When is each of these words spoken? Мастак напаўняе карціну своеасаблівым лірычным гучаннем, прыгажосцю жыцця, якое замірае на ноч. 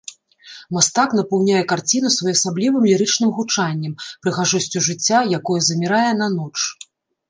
Мастак 0.77 1.09
напаўняе 1.19 1.61
карціну 1.73 2.09
своеасаблівым 2.17 2.89
лірычным 2.91 3.29
гучаннем, 3.43 3.93
прыгажосцю 4.25 4.87
жыцця, 4.91 5.25
якое 5.41 5.59
замірае 5.73 6.07
на 6.23 6.27
ноч. 6.43 6.57